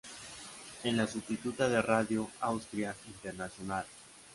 Es 0.83 0.93
la 0.95 1.05
sustituta 1.05 1.69
de 1.69 1.79
Radio 1.79 2.27
Austria 2.39 2.95
Internacional. 3.05 3.85